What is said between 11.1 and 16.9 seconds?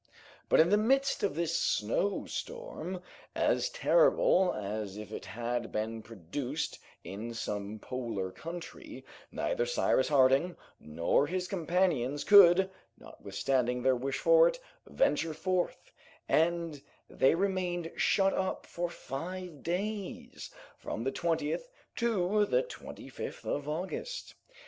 his companions could, notwithstanding their wish for it, venture forth, and